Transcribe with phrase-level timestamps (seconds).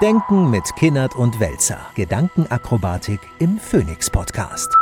[0.00, 1.80] Denken mit Kinnert und Welzer.
[1.96, 4.72] Gedankenakrobatik im Phoenix Podcast.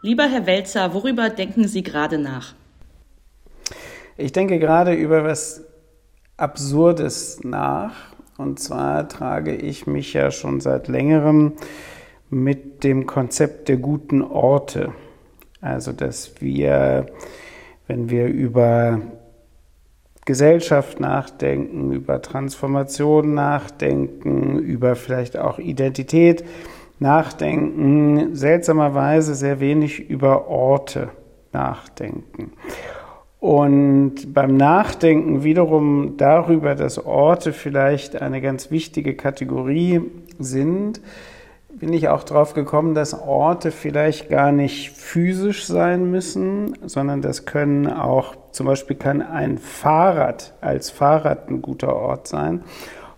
[0.00, 2.54] Lieber Herr Welzer, worüber denken Sie gerade nach?
[4.16, 5.62] Ich denke gerade über was
[6.38, 7.92] Absurdes nach.
[8.38, 11.52] Und zwar trage ich mich ja schon seit längerem
[12.30, 14.94] mit dem Konzept der guten Orte.
[15.60, 17.04] Also, dass wir,
[17.86, 19.02] wenn wir über
[20.28, 26.44] Gesellschaft nachdenken, über Transformation nachdenken, über vielleicht auch Identität
[26.98, 31.08] nachdenken, seltsamerweise sehr wenig über Orte
[31.54, 32.52] nachdenken.
[33.40, 40.02] Und beim Nachdenken wiederum darüber, dass Orte vielleicht eine ganz wichtige Kategorie
[40.38, 41.00] sind,
[41.78, 47.44] bin ich auch darauf gekommen, dass Orte vielleicht gar nicht physisch sein müssen, sondern das
[47.44, 52.62] können auch, zum Beispiel kann ein Fahrrad als Fahrrad ein guter Ort sein.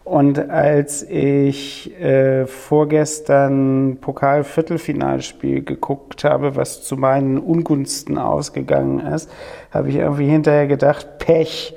[0.05, 9.31] Und als ich äh, vorgestern Pokal-Viertelfinalspiel geguckt habe, was zu meinen Ungunsten ausgegangen ist,
[9.71, 11.77] habe ich irgendwie hinterher gedacht, Pech.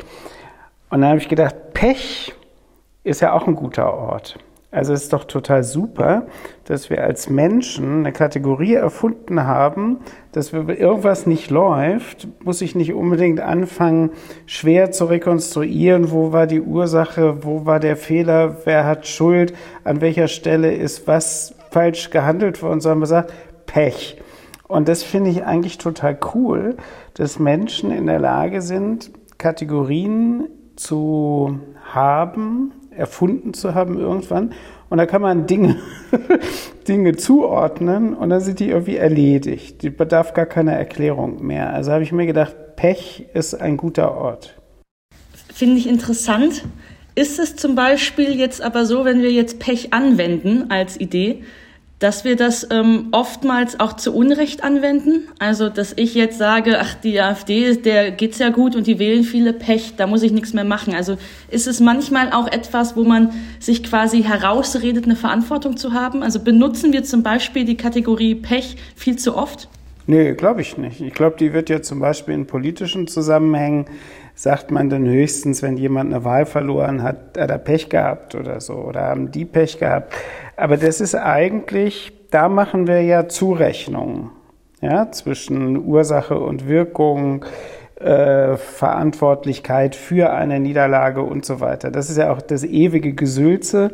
[0.89, 2.34] Und dann habe ich gedacht, Pech
[3.04, 4.39] ist ja auch ein guter Ort.
[4.74, 6.26] Also es ist doch total super,
[6.66, 10.00] dass wir als Menschen eine Kategorie erfunden haben,
[10.32, 14.10] dass wenn irgendwas nicht läuft, muss ich nicht unbedingt anfangen,
[14.48, 20.02] schwer zu rekonstruieren, wo war die Ursache, wo war der Fehler, wer hat Schuld, an
[20.02, 23.32] welcher Stelle ist was falsch gehandelt worden, sondern man sagt,
[23.68, 24.20] Pech.
[24.68, 26.78] Und das finde ich eigentlich total cool,
[27.14, 31.60] dass Menschen in der Lage sind, Kategorien zu
[31.94, 34.53] haben, erfunden zu haben irgendwann.
[34.89, 35.77] Und da kann man Dinge,
[36.88, 39.81] Dinge zuordnen und dann sind die irgendwie erledigt.
[39.81, 41.73] Die bedarf gar keiner Erklärung mehr.
[41.73, 44.55] Also habe ich mir gedacht, Pech ist ein guter Ort.
[45.53, 46.64] Finde ich interessant.
[47.16, 51.44] Ist es zum Beispiel jetzt aber so, wenn wir jetzt Pech anwenden als Idee,
[52.04, 55.30] dass wir das ähm, oftmals auch zu Unrecht anwenden.
[55.40, 59.23] Also, dass ich jetzt sage, ach, die AfD, der geht's ja gut und die wählen
[59.23, 60.94] viele Pech, da muss ich nichts mehr machen.
[60.94, 61.16] Also
[61.50, 66.23] ist es manchmal auch etwas, wo man sich quasi herausredet, eine Verantwortung zu haben?
[66.23, 69.70] Also benutzen wir zum Beispiel die Kategorie Pech viel zu oft?
[70.06, 71.00] Nee, glaube ich nicht.
[71.00, 73.86] Ich glaube, die wird ja zum Beispiel in politischen Zusammenhängen,
[74.36, 78.60] sagt man dann höchstens, wenn jemand eine Wahl verloren hat, hat er Pech gehabt oder
[78.60, 80.14] so, oder haben die Pech gehabt.
[80.55, 84.31] Aber das ist eigentlich, da machen wir ja Zurechnungen,
[84.81, 87.45] ja, zwischen Ursache und Wirkung,
[87.95, 91.89] äh, Verantwortlichkeit für eine Niederlage und so weiter.
[91.89, 93.91] Das ist ja auch das ewige Gesülze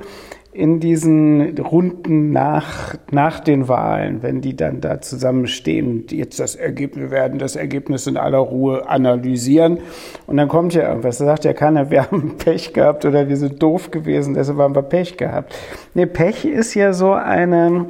[0.59, 7.11] in diesen Runden nach, nach den Wahlen, wenn die dann da zusammenstehen, jetzt das Ergebnis
[7.11, 9.79] werden, das Ergebnis in aller Ruhe analysieren.
[10.27, 13.37] Und dann kommt ja irgendwas, da sagt ja keiner, wir haben Pech gehabt oder wir
[13.37, 15.55] sind doof gewesen, deshalb haben wir Pech gehabt.
[15.93, 17.85] Nee, Pech ist ja so eine,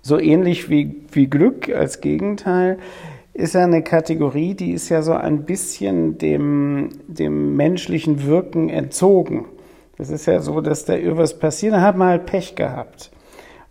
[0.00, 2.78] so ähnlich wie, wie Glück als Gegenteil,
[3.34, 9.44] ist ja eine Kategorie, die ist ja so ein bisschen dem, dem menschlichen Wirken entzogen.
[10.00, 13.10] Das ist ja so, dass da irgendwas passiert, dann hat man halt Pech gehabt.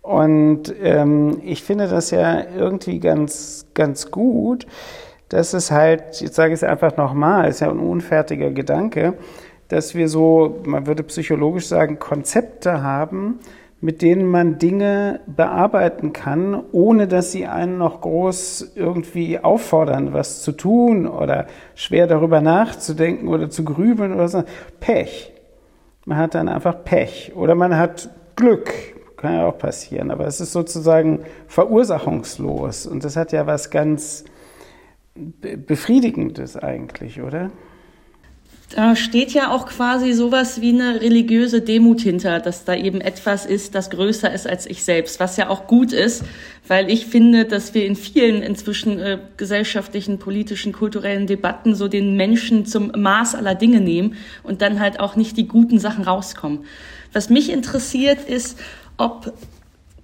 [0.00, 4.64] Und ähm, ich finde das ja irgendwie ganz, ganz gut,
[5.28, 9.14] dass es halt, jetzt sage ich es einfach nochmal, ist ja ein unfertiger Gedanke,
[9.66, 13.40] dass wir so, man würde psychologisch sagen, Konzepte haben,
[13.80, 20.42] mit denen man Dinge bearbeiten kann, ohne dass sie einen noch groß irgendwie auffordern, was
[20.42, 24.44] zu tun oder schwer darüber nachzudenken oder zu grübeln oder so.
[24.78, 25.32] Pech.
[26.10, 28.72] Man hat dann einfach Pech oder man hat Glück.
[29.16, 34.24] Kann ja auch passieren, aber es ist sozusagen verursachungslos und das hat ja was ganz
[35.14, 37.52] Befriedigendes eigentlich, oder?
[38.70, 43.44] Da steht ja auch quasi sowas wie eine religiöse Demut hinter, dass da eben etwas
[43.44, 46.24] ist, das größer ist als ich selbst, was ja auch gut ist,
[46.68, 52.14] weil ich finde, dass wir in vielen inzwischen äh, gesellschaftlichen, politischen, kulturellen Debatten so den
[52.14, 54.14] Menschen zum Maß aller Dinge nehmen
[54.44, 56.60] und dann halt auch nicht die guten Sachen rauskommen.
[57.12, 58.56] Was mich interessiert ist,
[58.96, 59.32] ob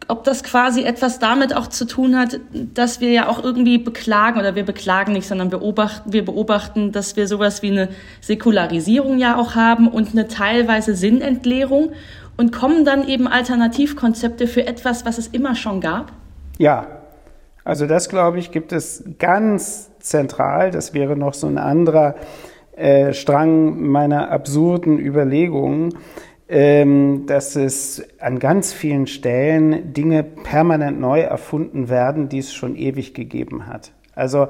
[0.08, 4.38] ob das quasi etwas damit auch zu tun hat, dass wir ja auch irgendwie beklagen
[4.38, 7.88] oder wir beklagen nicht, sondern beobachten, wir beobachten, dass wir sowas wie eine
[8.20, 11.90] Säkularisierung ja auch haben und eine teilweise Sinnentleerung
[12.36, 16.12] und kommen dann eben Alternativkonzepte für etwas, was es immer schon gab?
[16.58, 16.86] Ja,
[17.64, 20.70] also das glaube ich gibt es ganz zentral.
[20.70, 22.14] Das wäre noch so ein anderer
[22.76, 25.94] äh, Strang meiner absurden Überlegungen
[26.48, 33.14] dass es an ganz vielen Stellen Dinge permanent neu erfunden werden, die es schon ewig
[33.14, 33.92] gegeben hat.
[34.14, 34.46] Also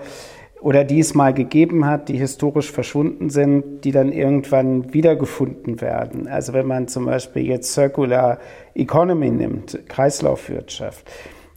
[0.61, 6.29] oder die es mal gegeben hat, die historisch verschwunden sind, die dann irgendwann wiedergefunden werden.
[6.29, 8.39] Also wenn man zum Beispiel jetzt Circular
[8.75, 11.09] Economy nimmt, Kreislaufwirtschaft,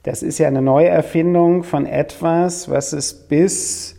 [0.03, 3.98] das ist ja eine Neuerfindung von etwas, was es bis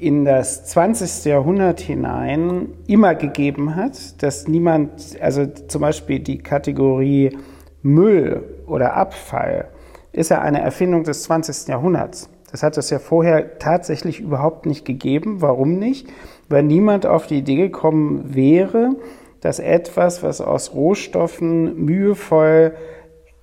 [0.00, 1.26] in das 20.
[1.26, 7.36] Jahrhundert hinein immer gegeben hat, dass niemand, also zum Beispiel die Kategorie
[7.82, 9.68] Müll oder Abfall,
[10.12, 11.68] ist ja eine Erfindung des 20.
[11.68, 12.30] Jahrhunderts.
[12.50, 15.40] Das hat es ja vorher tatsächlich überhaupt nicht gegeben.
[15.40, 16.08] Warum nicht?
[16.48, 18.96] Weil niemand auf die Idee gekommen wäre,
[19.40, 22.74] dass etwas, was aus Rohstoffen mühevoll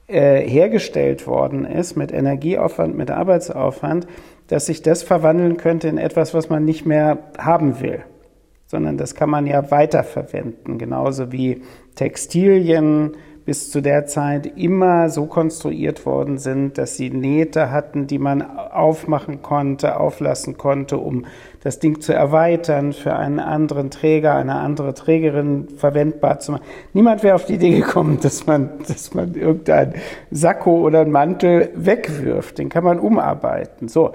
[0.07, 4.07] äh, hergestellt worden ist, mit Energieaufwand, mit Arbeitsaufwand,
[4.47, 8.03] dass sich das verwandeln könnte in etwas, was man nicht mehr haben will,
[8.65, 11.61] sondern das kann man ja weiterverwenden, genauso wie
[11.95, 13.15] Textilien,
[13.47, 18.41] bis zu der Zeit immer so konstruiert worden sind, dass sie Nähte hatten, die man
[18.41, 21.23] aufmachen konnte, auflassen konnte, um
[21.63, 26.65] das Ding zu erweitern, für einen anderen Träger, eine andere Trägerin verwendbar zu machen.
[26.91, 29.93] Niemand wäre auf die Idee gekommen, dass man, dass man irgendein
[30.29, 32.57] Sakko oder einen Mantel wegwirft.
[32.57, 33.87] Den kann man umarbeiten.
[33.87, 34.11] So.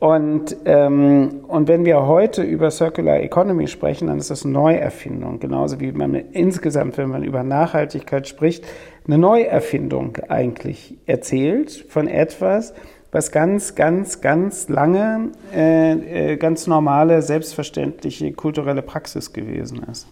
[0.00, 5.40] Und, ähm, und wenn wir heute über Circular Economy sprechen, dann ist das Neuerfindung.
[5.40, 8.64] Genauso wie man insgesamt, wenn man über Nachhaltigkeit spricht,
[9.06, 12.72] eine Neuerfindung eigentlich erzählt von etwas,
[13.12, 20.06] was ganz, ganz, ganz lange äh, äh ganz normale, selbstverständliche kulturelle Praxis gewesen ist.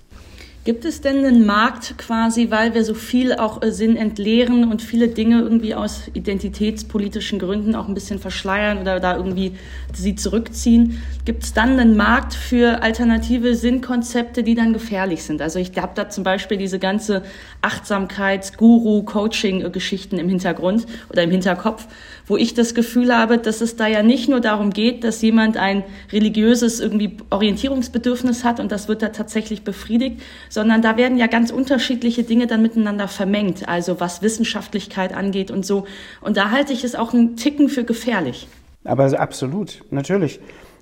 [0.65, 4.83] Gibt es denn einen Markt quasi, weil wir so viel auch äh, Sinn entleeren und
[4.83, 9.53] viele Dinge irgendwie aus identitätspolitischen Gründen auch ein bisschen verschleiern oder da irgendwie
[9.95, 11.01] sie zurückziehen?
[11.25, 15.41] Gibt es dann einen Markt für alternative Sinnkonzepte, die dann gefährlich sind?
[15.41, 17.23] Also ich habe da zum Beispiel diese ganze
[17.63, 21.87] Achtsamkeits-, Guru-, Coaching-Geschichten im Hintergrund oder im Hinterkopf,
[22.27, 25.57] wo ich das Gefühl habe, dass es da ja nicht nur darum geht, dass jemand
[25.57, 25.83] ein
[26.13, 31.51] religiöses irgendwie Orientierungsbedürfnis hat und das wird da tatsächlich befriedigt, sondern da werden ja ganz
[31.51, 35.87] unterschiedliche Dinge dann miteinander vermengt, also was Wissenschaftlichkeit angeht und so.
[36.21, 38.49] Und da halte ich es auch einen Ticken für gefährlich.
[38.85, 40.41] Aber absolut, natürlich.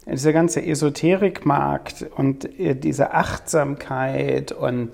[0.08, 4.90] Dieser ganze Esoterikmarkt und äh, diese Achtsamkeit und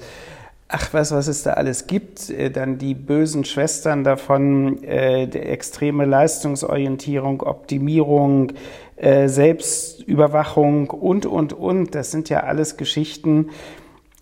[0.73, 6.07] ach was, was es da alles gibt, äh, dann die bösen Schwestern davon, äh, extreme
[6.07, 8.53] Leistungsorientierung, Optimierung,
[8.97, 11.95] äh, Selbstüberwachung und, und, und.
[11.95, 13.51] Das sind ja alles Geschichten,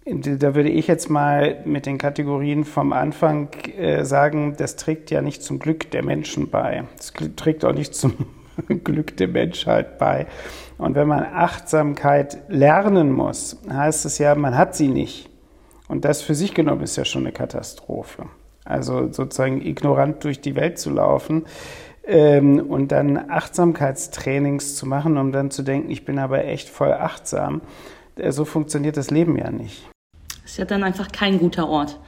[0.07, 5.21] da würde ich jetzt mal mit den Kategorien vom Anfang äh, sagen, das trägt ja
[5.21, 6.85] nicht zum Glück der Menschen bei.
[6.97, 8.15] Das trägt auch nicht zum
[8.85, 10.27] Glück der Menschheit bei.
[10.79, 15.29] Und wenn man Achtsamkeit lernen muss, heißt es ja, man hat sie nicht.
[15.87, 18.27] Und das für sich genommen ist ja schon eine Katastrophe.
[18.65, 21.45] Also sozusagen ignorant durch die Welt zu laufen
[22.07, 26.93] ähm, und dann Achtsamkeitstrainings zu machen, um dann zu denken, ich bin aber echt voll
[26.93, 27.61] achtsam
[28.31, 29.89] so funktioniert das Leben ja nicht.
[30.45, 31.99] Ist ja dann einfach kein guter Ort.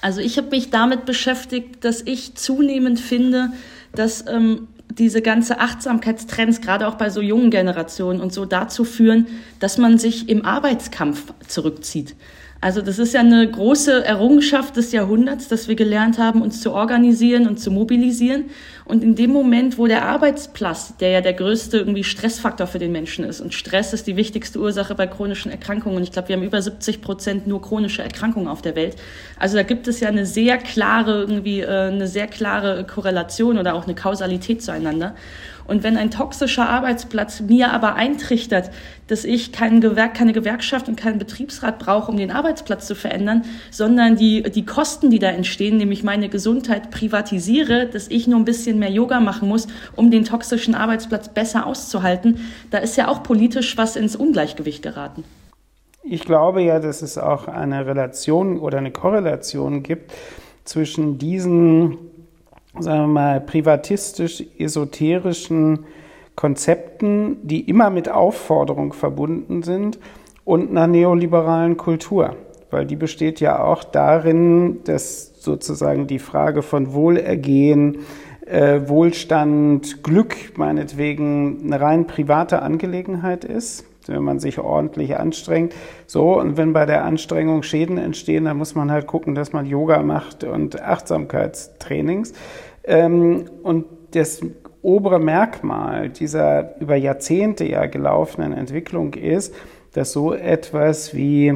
[0.00, 3.52] Also ich habe mich damit beschäftigt, dass ich zunehmend finde,
[3.94, 9.26] dass ähm, diese ganze Achtsamkeitstrends, gerade auch bei so jungen Generationen und so, dazu führen,
[9.60, 12.14] dass man sich im Arbeitskampf zurückzieht.
[12.64, 16.72] Also das ist ja eine große Errungenschaft des Jahrhunderts, dass wir gelernt haben, uns zu
[16.72, 18.46] organisieren und zu mobilisieren.
[18.86, 22.90] Und in dem Moment, wo der Arbeitsplatz, der ja der größte irgendwie Stressfaktor für den
[22.90, 25.98] Menschen ist, und Stress ist die wichtigste Ursache bei chronischen Erkrankungen.
[25.98, 28.96] Und ich glaube, wir haben über 70 Prozent nur chronische Erkrankungen auf der Welt.
[29.38, 33.74] Also da gibt es ja eine sehr klare irgendwie äh, eine sehr klare Korrelation oder
[33.74, 35.14] auch eine Kausalität zueinander.
[35.66, 38.70] Und wenn ein toxischer Arbeitsplatz mir aber eintrichtert,
[39.06, 43.42] dass ich kein Gewerk, keine Gewerkschaft und keinen Betriebsrat brauche, um den Arbeitsplatz zu verändern,
[43.70, 48.44] sondern die, die Kosten, die da entstehen, nämlich meine Gesundheit privatisiere, dass ich nur ein
[48.44, 49.66] bisschen mehr Yoga machen muss,
[49.96, 52.40] um den toxischen Arbeitsplatz besser auszuhalten,
[52.70, 55.24] da ist ja auch politisch was ins Ungleichgewicht geraten.
[56.02, 60.12] Ich glaube ja, dass es auch eine Relation oder eine Korrelation gibt
[60.64, 61.96] zwischen diesen
[62.78, 65.86] sagen wir mal, privatistisch-esoterischen
[66.34, 69.98] Konzepten, die immer mit Aufforderung verbunden sind
[70.44, 72.36] und einer neoliberalen Kultur.
[72.70, 77.98] Weil die besteht ja auch darin, dass sozusagen die Frage von Wohlergehen,
[78.46, 85.74] äh, Wohlstand, Glück meinetwegen eine rein private Angelegenheit ist wenn man sich ordentlich anstrengt.
[86.06, 89.66] So, und wenn bei der Anstrengung Schäden entstehen, dann muss man halt gucken, dass man
[89.66, 92.32] Yoga macht und Achtsamkeitstrainings.
[92.84, 94.42] Ähm, und das
[94.82, 99.54] obere Merkmal dieser über Jahrzehnte ja gelaufenen Entwicklung ist,
[99.94, 101.54] dass so etwas wie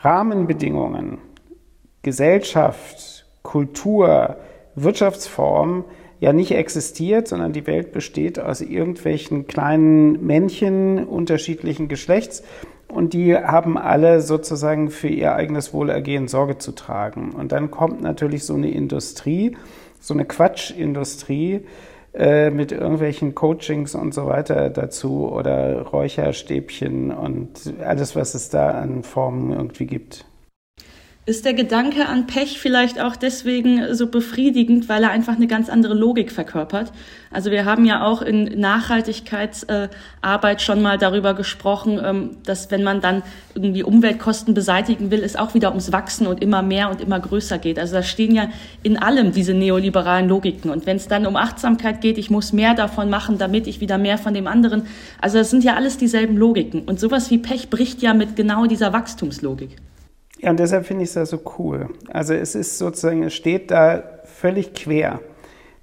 [0.00, 1.18] Rahmenbedingungen,
[2.02, 4.36] Gesellschaft, Kultur,
[4.74, 5.84] Wirtschaftsform
[6.24, 12.42] ja nicht existiert, sondern die Welt besteht aus irgendwelchen kleinen Männchen unterschiedlichen Geschlechts
[12.88, 17.32] und die haben alle sozusagen für ihr eigenes Wohlergehen Sorge zu tragen.
[17.32, 19.54] Und dann kommt natürlich so eine Industrie,
[20.00, 21.66] so eine Quatschindustrie
[22.14, 28.70] äh, mit irgendwelchen Coachings und so weiter dazu oder Räucherstäbchen und alles, was es da
[28.70, 30.24] an Formen irgendwie gibt.
[31.26, 35.70] Ist der Gedanke an Pech vielleicht auch deswegen so befriedigend, weil er einfach eine ganz
[35.70, 36.92] andere Logik verkörpert?
[37.30, 43.00] Also wir haben ja auch in Nachhaltigkeitsarbeit schon mal darüber gesprochen, ähm, dass wenn man
[43.00, 43.22] dann
[43.54, 47.56] irgendwie Umweltkosten beseitigen will, es auch wieder ums Wachsen und immer mehr und immer größer
[47.56, 47.78] geht.
[47.78, 48.50] Also da stehen ja
[48.82, 50.70] in allem diese neoliberalen Logiken.
[50.70, 53.96] Und wenn es dann um Achtsamkeit geht, ich muss mehr davon machen, damit ich wieder
[53.96, 54.82] mehr von dem anderen.
[55.22, 56.82] Also das sind ja alles dieselben Logiken.
[56.82, 59.78] Und sowas wie Pech bricht ja mit genau dieser Wachstumslogik.
[60.44, 61.88] Ja, und deshalb finde ich es ja so cool.
[62.08, 65.20] Also es ist sozusagen, es steht da völlig quer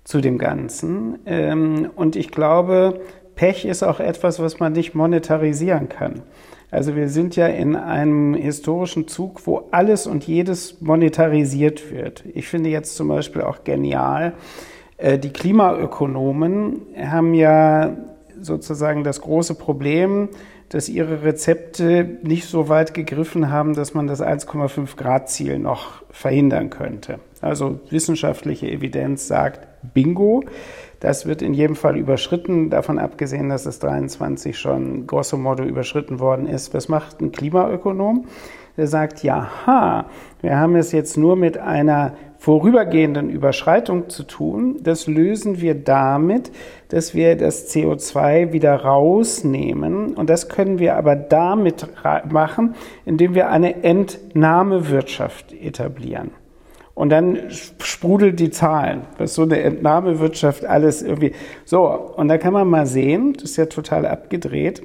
[0.04, 1.18] zu dem Ganzen.
[1.26, 3.02] Ähm, und ich glaube,
[3.34, 6.22] Pech ist auch etwas, was man nicht monetarisieren kann.
[6.70, 12.24] Also wir sind ja in einem historischen Zug, wo alles und jedes monetarisiert wird.
[12.36, 14.34] Ich finde jetzt zum Beispiel auch genial,
[14.98, 17.98] äh, die Klimaökonomen haben ja
[18.40, 20.30] sozusagen das große Problem,
[20.72, 26.02] dass ihre Rezepte nicht so weit gegriffen haben, dass man das 1,5 Grad Ziel noch
[26.12, 27.20] verhindern könnte.
[27.42, 30.46] Also wissenschaftliche Evidenz sagt Bingo.
[31.02, 36.20] Das wird in jedem Fall überschritten, davon abgesehen, dass es 23 schon grosso modo überschritten
[36.20, 36.76] worden ist.
[36.76, 38.28] Was macht ein Klimaökonom?
[38.78, 40.06] Der sagt, ja, ha,
[40.42, 44.78] wir haben es jetzt nur mit einer vorübergehenden Überschreitung zu tun.
[44.84, 46.52] Das lösen wir damit,
[46.90, 50.14] dass wir das CO2 wieder rausnehmen.
[50.14, 51.88] Und das können wir aber damit
[52.30, 56.30] machen, indem wir eine Entnahmewirtschaft etablieren.
[56.94, 61.34] Und dann sprudelt die Zahlen, was so eine Entnahmewirtschaft alles irgendwie.
[61.66, 64.84] So, und da kann man mal sehen, das ist ja total abgedreht,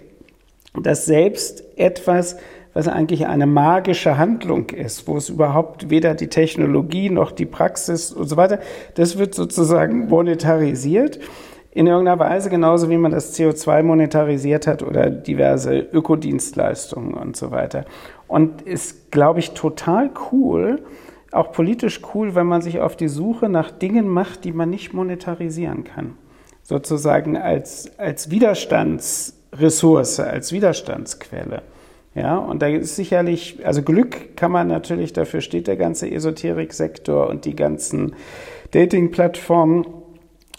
[0.80, 2.36] dass selbst etwas,
[2.74, 8.12] was eigentlich eine magische Handlung ist, wo es überhaupt weder die Technologie noch die Praxis
[8.12, 8.60] und so weiter,
[8.94, 11.18] das wird sozusagen monetarisiert
[11.72, 17.50] in irgendeiner Weise, genauso wie man das CO2 monetarisiert hat oder diverse Ökodienstleistungen und so
[17.50, 17.84] weiter.
[18.28, 20.80] Und ist, glaube ich, total cool,
[21.36, 24.92] auch politisch cool, wenn man sich auf die Suche nach Dingen macht, die man nicht
[24.92, 26.14] monetarisieren kann.
[26.62, 31.62] Sozusagen als, als Widerstandsressource, als Widerstandsquelle.
[32.14, 37.28] Ja, und da ist sicherlich, also Glück kann man natürlich, dafür steht der ganze Esoterik-Sektor
[37.28, 38.16] und die ganzen
[38.70, 39.86] Dating-Plattformen.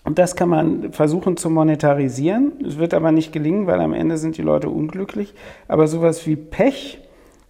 [0.03, 2.53] Und das kann man versuchen zu monetarisieren.
[2.65, 5.34] Es wird aber nicht gelingen, weil am Ende sind die Leute unglücklich.
[5.67, 7.00] Aber sowas wie Pech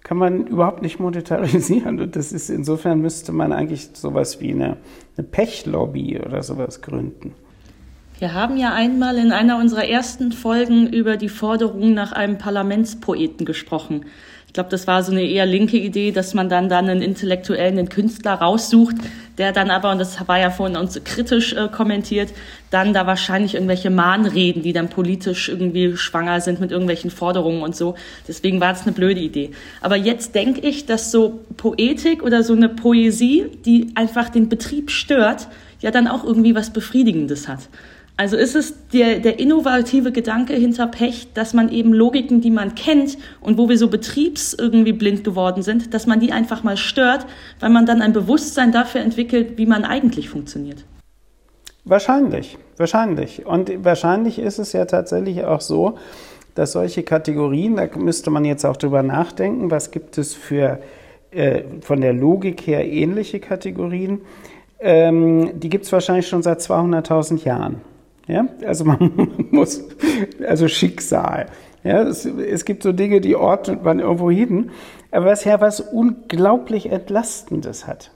[0.08, 2.00] kann man überhaupt nicht monetarisieren.
[2.00, 4.78] Und das ist insofern müsste man eigentlich sowas wie eine,
[5.18, 7.34] eine Pechlobby oder sowas gründen.
[8.18, 13.46] Wir haben ja einmal in einer unserer ersten Folgen über die Forderung nach einem Parlamentspoeten
[13.46, 14.06] gesprochen.
[14.48, 17.78] Ich glaube, das war so eine eher linke Idee, dass man dann dann einen Intellektuellen,
[17.78, 18.96] einen Künstler raussucht,
[19.38, 22.34] der dann aber, und das war ja vorhin uns kritisch äh, kommentiert,
[22.72, 27.76] dann da wahrscheinlich irgendwelche Mahnreden, die dann politisch irgendwie schwanger sind mit irgendwelchen Forderungen und
[27.76, 27.96] so.
[28.28, 29.52] Deswegen war es eine blöde Idee.
[29.82, 34.92] Aber jetzt denke ich, dass so Poetik oder so eine Poesie, die einfach den Betrieb
[34.92, 35.48] stört,
[35.82, 37.70] ja dann auch irgendwie was Befriedigendes hat.
[38.20, 42.74] Also ist es der, der innovative Gedanke hinter Pech, dass man eben Logiken, die man
[42.74, 46.78] kennt und wo wir so betriebs irgendwie blind geworden sind, dass man die einfach mal
[46.78, 47.28] stört,
[47.60, 50.84] weil man dann ein Bewusstsein dafür entwickelt, wie man eigentlich funktioniert.
[51.86, 53.46] Wahrscheinlich, wahrscheinlich.
[53.46, 56.00] Und wahrscheinlich ist es ja tatsächlich auch so,
[56.56, 60.80] dass solche Kategorien, da müsste man jetzt auch drüber nachdenken, was gibt es für
[61.30, 64.22] äh, von der Logik her ähnliche Kategorien,
[64.80, 67.82] ähm, die gibt es wahrscheinlich schon seit 200.000 Jahren.
[68.28, 69.84] Ja, also man muss,
[70.46, 71.48] also Schicksal.
[71.84, 74.72] Ja, es, es gibt so Dinge, die ordnet man irgendwo hin,
[75.12, 78.12] aber was ja was unglaublich Entlastendes hat.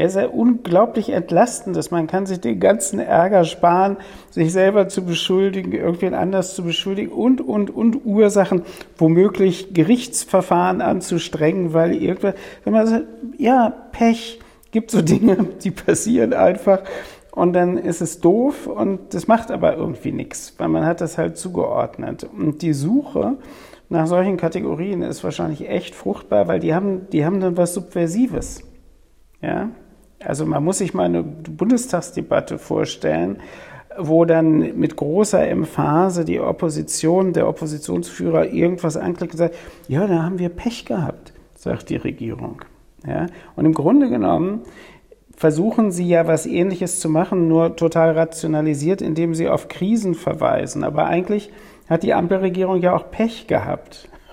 [0.00, 3.96] Es ist ja unglaublich entlastend, man kann sich den ganzen Ärger sparen,
[4.30, 8.62] sich selber zu beschuldigen, irgendwen anders zu beschuldigen und, und, und Ursachen,
[8.96, 13.06] womöglich Gerichtsverfahren anzustrengen, weil irgendwas, wenn man sagt,
[13.38, 14.38] ja, Pech,
[14.70, 16.82] gibt so Dinge, die passieren einfach
[17.38, 21.18] und dann ist es doof und das macht aber irgendwie nichts, weil man hat das
[21.18, 22.24] halt zugeordnet.
[22.24, 23.36] Und die Suche
[23.88, 28.64] nach solchen Kategorien ist wahrscheinlich echt fruchtbar, weil die haben, die haben dann was Subversives.
[29.40, 29.68] Ja?
[30.18, 33.38] Also man muss sich mal eine Bundestagsdebatte vorstellen,
[33.96, 39.54] wo dann mit großer Emphase die Opposition, der Oppositionsführer irgendwas anklickt und sagt,
[39.86, 42.62] ja, da haben wir Pech gehabt, sagt die Regierung.
[43.06, 43.26] Ja?
[43.54, 44.62] Und im Grunde genommen
[45.38, 50.82] versuchen sie ja was Ähnliches zu machen, nur total rationalisiert, indem sie auf Krisen verweisen.
[50.82, 51.50] Aber eigentlich
[51.88, 54.08] hat die Ampelregierung ja auch Pech gehabt.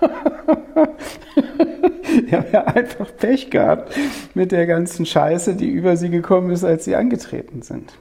[2.28, 3.94] die haben ja einfach Pech gehabt
[4.34, 7.92] mit der ganzen Scheiße, die über sie gekommen ist, als sie angetreten sind.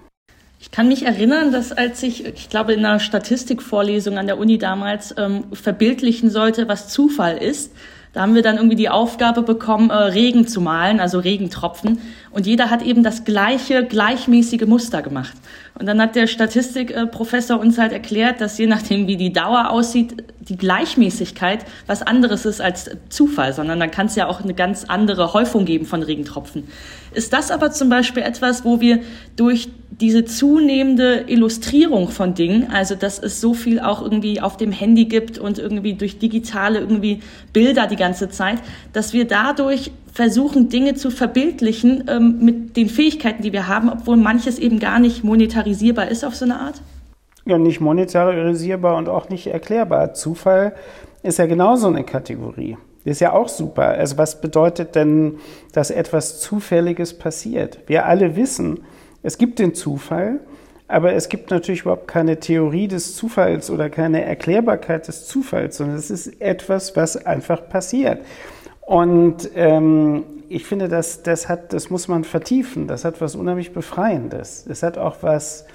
[0.60, 4.58] Ich kann mich erinnern, dass als ich, ich glaube, in einer Statistikvorlesung an der Uni
[4.58, 7.72] damals ähm, verbildlichen sollte, was Zufall ist,
[8.16, 12.00] da haben wir dann irgendwie die Aufgabe bekommen, äh, Regen zu malen, also Regentropfen.
[12.32, 15.36] Und jeder hat eben das gleiche, gleichmäßige Muster gemacht.
[15.78, 20.24] Und dann hat der Statistikprofessor uns halt erklärt, dass je nachdem, wie die Dauer aussieht,
[20.40, 24.86] die Gleichmäßigkeit was anderes ist als Zufall, sondern dann kann es ja auch eine ganz
[24.86, 26.64] andere Häufung geben von Regentropfen.
[27.14, 29.00] Ist das aber zum Beispiel etwas, wo wir
[29.36, 29.68] durch
[30.00, 35.06] diese zunehmende Illustrierung von Dingen, also dass es so viel auch irgendwie auf dem Handy
[35.06, 38.60] gibt und irgendwie durch digitale irgendwie Bilder die ganze Zeit,
[38.94, 44.16] dass wir dadurch versuchen, Dinge zu verbildlichen ähm, mit den Fähigkeiten, die wir haben, obwohl
[44.16, 46.82] manches eben gar nicht monetarisierbar ist auf so eine Art?
[47.46, 50.14] Ja, nicht monetarisierbar und auch nicht erklärbar.
[50.14, 50.74] Zufall
[51.22, 52.78] ist ja genauso eine Kategorie.
[53.04, 53.90] ist ja auch super.
[53.90, 55.36] Also was bedeutet denn,
[55.74, 57.80] dass etwas Zufälliges passiert?
[57.88, 58.80] Wir alle wissen,
[59.22, 60.40] es gibt den Zufall,
[60.88, 65.98] aber es gibt natürlich überhaupt keine Theorie des Zufalls oder keine Erklärbarkeit des Zufalls, sondern
[65.98, 68.20] es ist etwas, was einfach passiert.
[68.86, 72.88] Und ähm, ich finde, das, das, hat, das muss man vertiefen.
[72.88, 74.66] Das hat was unheimlich Befreiendes.
[74.70, 75.66] Es hat auch was,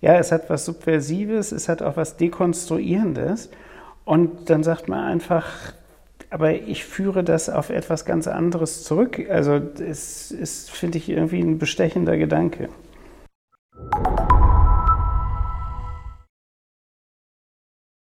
[0.00, 3.50] ja, es hat was Subversives, es hat auch was Dekonstruierendes.
[4.04, 5.46] Und dann sagt man einfach,
[6.30, 9.24] aber ich führe das auf etwas ganz anderes zurück.
[9.30, 12.68] Also es ist, finde ich, irgendwie ein bestechender Gedanke.